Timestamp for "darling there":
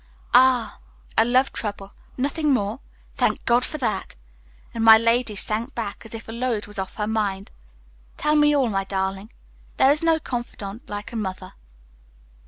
8.83-9.91